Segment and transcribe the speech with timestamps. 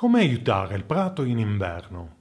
[0.00, 2.19] Come aiutare il prato in inverno?